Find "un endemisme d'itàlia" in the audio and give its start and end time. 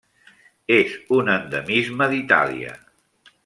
1.17-2.77